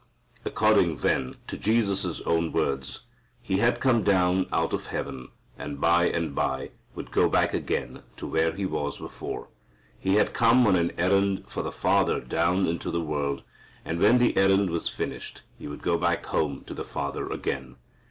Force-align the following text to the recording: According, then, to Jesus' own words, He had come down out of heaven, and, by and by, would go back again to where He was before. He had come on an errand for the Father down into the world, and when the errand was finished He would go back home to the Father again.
According, 0.45 0.97
then, 0.97 1.35
to 1.45 1.59
Jesus' 1.59 2.21
own 2.21 2.51
words, 2.51 3.03
He 3.39 3.57
had 3.59 3.79
come 3.79 4.01
down 4.01 4.47
out 4.51 4.73
of 4.73 4.87
heaven, 4.87 5.27
and, 5.59 5.79
by 5.79 6.05
and 6.05 6.33
by, 6.33 6.71
would 6.95 7.11
go 7.11 7.29
back 7.29 7.53
again 7.53 8.01
to 8.17 8.25
where 8.25 8.51
He 8.51 8.65
was 8.65 8.97
before. 8.97 9.49
He 9.99 10.15
had 10.15 10.33
come 10.33 10.65
on 10.65 10.75
an 10.75 10.91
errand 10.97 11.43
for 11.45 11.61
the 11.61 11.71
Father 11.71 12.19
down 12.19 12.65
into 12.65 12.89
the 12.89 12.99
world, 13.01 13.43
and 13.85 13.99
when 13.99 14.17
the 14.17 14.35
errand 14.35 14.71
was 14.71 14.89
finished 14.89 15.43
He 15.59 15.67
would 15.67 15.83
go 15.83 15.99
back 15.99 16.25
home 16.25 16.63
to 16.65 16.73
the 16.73 16.83
Father 16.83 17.29
again. 17.29 17.75